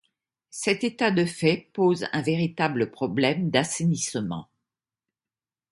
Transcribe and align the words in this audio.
Cet 0.49 0.83
état 0.83 1.11
de 1.11 1.25
fait 1.25 1.69
pose 1.73 2.07
un 2.11 2.23
véritable 2.23 2.89
problème 2.89 3.51
d’assainissement. 3.51 4.49